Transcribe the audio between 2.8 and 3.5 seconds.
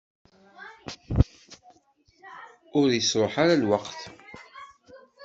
yesruḥ